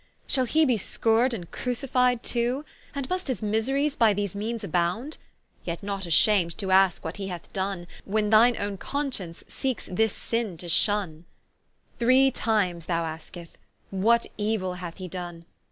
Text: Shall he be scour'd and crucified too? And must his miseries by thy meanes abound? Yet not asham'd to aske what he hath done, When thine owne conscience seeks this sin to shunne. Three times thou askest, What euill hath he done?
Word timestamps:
Shall 0.25 0.45
he 0.45 0.65
be 0.65 0.77
scour'd 0.77 1.31
and 1.31 1.51
crucified 1.51 2.23
too? 2.23 2.65
And 2.95 3.07
must 3.07 3.27
his 3.27 3.43
miseries 3.43 3.95
by 3.95 4.15
thy 4.15 4.27
meanes 4.33 4.63
abound? 4.63 5.19
Yet 5.63 5.83
not 5.83 6.07
asham'd 6.07 6.57
to 6.57 6.71
aske 6.71 7.05
what 7.05 7.17
he 7.17 7.27
hath 7.27 7.53
done, 7.53 7.85
When 8.03 8.31
thine 8.31 8.57
owne 8.59 8.77
conscience 8.77 9.43
seeks 9.47 9.87
this 9.91 10.15
sin 10.15 10.57
to 10.57 10.69
shunne. 10.69 11.25
Three 11.99 12.31
times 12.31 12.87
thou 12.87 13.03
askest, 13.05 13.59
What 13.91 14.25
euill 14.39 14.77
hath 14.77 14.97
he 14.97 15.07
done? 15.07 15.45